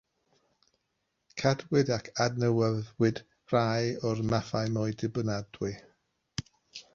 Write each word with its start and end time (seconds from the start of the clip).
Cadwyd 1.41 1.91
ac 1.97 2.09
adnewyddwyd 2.25 3.21
rhai 3.53 3.93
o'r 4.13 4.23
mathau 4.31 4.73
mwy 4.79 4.97
dibynadwy. 5.03 5.73